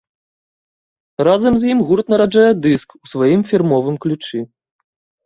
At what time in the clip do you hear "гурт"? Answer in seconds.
1.89-2.09